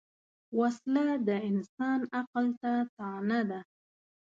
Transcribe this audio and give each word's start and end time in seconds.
وسله 0.59 1.07
د 1.27 1.29
انسان 1.49 1.99
عقل 2.19 2.45
ته 2.61 2.73
طعنه 2.97 3.39
ده 3.49 3.59